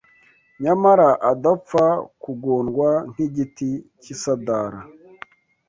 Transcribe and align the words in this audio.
nyamara 0.63 1.09
adapfa 1.31 1.85
kugondwa 2.23 2.89
nk’igiti 3.09 3.69
cy’isadara 4.01 4.79